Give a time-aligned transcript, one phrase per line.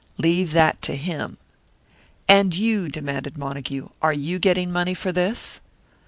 [0.17, 1.37] "Leave that to him."
[2.27, 5.61] "And you," demanded Montague; "you are getting money for this?"